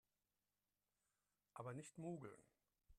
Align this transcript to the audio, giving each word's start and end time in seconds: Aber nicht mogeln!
Aber 1.53 1.75
nicht 1.75 1.99
mogeln! 1.99 2.41